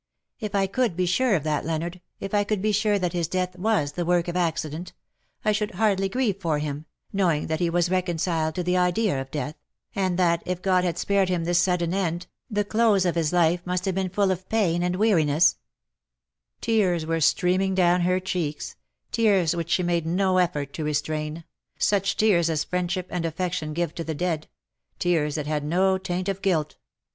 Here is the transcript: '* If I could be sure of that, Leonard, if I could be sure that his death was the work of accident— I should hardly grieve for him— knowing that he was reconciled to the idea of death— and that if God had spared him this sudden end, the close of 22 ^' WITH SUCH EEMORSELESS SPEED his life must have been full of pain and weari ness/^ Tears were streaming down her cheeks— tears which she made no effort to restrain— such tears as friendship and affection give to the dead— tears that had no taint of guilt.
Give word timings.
'* 0.23 0.25
If 0.39 0.55
I 0.55 0.65
could 0.65 0.95
be 0.95 1.05
sure 1.05 1.35
of 1.35 1.43
that, 1.43 1.63
Leonard, 1.63 2.01
if 2.19 2.33
I 2.33 2.43
could 2.43 2.59
be 2.59 2.71
sure 2.71 2.97
that 2.97 3.13
his 3.13 3.27
death 3.27 3.55
was 3.55 3.91
the 3.91 4.03
work 4.03 4.27
of 4.27 4.35
accident— 4.35 4.93
I 5.45 5.51
should 5.51 5.75
hardly 5.75 6.09
grieve 6.09 6.41
for 6.41 6.57
him— 6.57 6.87
knowing 7.13 7.45
that 7.45 7.59
he 7.59 7.69
was 7.69 7.91
reconciled 7.91 8.55
to 8.55 8.63
the 8.63 8.75
idea 8.75 9.21
of 9.21 9.29
death— 9.29 9.53
and 9.93 10.17
that 10.17 10.41
if 10.43 10.63
God 10.63 10.83
had 10.83 10.97
spared 10.97 11.29
him 11.29 11.43
this 11.43 11.59
sudden 11.59 11.93
end, 11.93 12.25
the 12.49 12.65
close 12.65 13.05
of 13.05 13.13
22 13.13 13.13
^' 13.13 13.13
WITH 13.13 13.13
SUCH 13.13 13.13
EEMORSELESS 13.13 13.27
SPEED 13.27 13.37
his 13.37 13.57
life 13.61 13.67
must 13.67 13.85
have 13.85 13.93
been 13.93 14.09
full 14.09 14.31
of 14.31 14.49
pain 14.49 14.81
and 14.81 14.95
weari 14.95 15.25
ness/^ 15.27 15.55
Tears 16.61 17.05
were 17.05 17.21
streaming 17.21 17.75
down 17.75 18.01
her 18.01 18.19
cheeks— 18.19 18.75
tears 19.11 19.55
which 19.55 19.69
she 19.69 19.83
made 19.83 20.07
no 20.07 20.39
effort 20.39 20.73
to 20.73 20.83
restrain— 20.83 21.43
such 21.77 22.17
tears 22.17 22.49
as 22.49 22.63
friendship 22.63 23.05
and 23.11 23.23
affection 23.23 23.71
give 23.73 23.93
to 23.93 24.03
the 24.03 24.15
dead— 24.15 24.47
tears 24.97 25.35
that 25.35 25.45
had 25.45 25.63
no 25.63 25.99
taint 25.99 26.27
of 26.27 26.41
guilt. 26.41 26.77